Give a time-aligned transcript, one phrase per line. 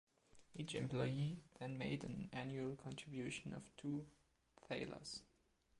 [0.55, 4.03] Each employee then made an annual contribution of two
[4.67, 5.21] Thalers.